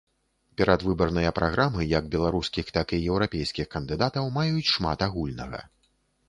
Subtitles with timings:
[0.59, 5.61] Перадвыбарныя праграмы як беларускіх, так і еўрапейскіх кандыдатаў маюць шмат агульнага.